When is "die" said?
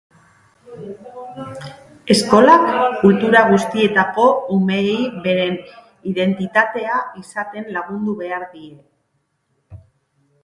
8.55-8.73